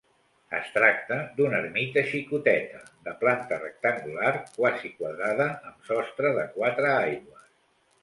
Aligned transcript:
Es 0.59 0.69
tracta 0.77 1.17
d'una 1.35 1.59
ermita 1.63 2.03
xicoteta, 2.13 2.81
de 3.09 3.15
planta 3.21 3.61
rectangular, 3.61 4.35
quasi 4.59 4.95
quadrada, 4.99 5.51
amb 5.73 5.89
sostre 5.93 6.37
de 6.43 6.51
quatre 6.61 6.95
aigües. 6.99 7.51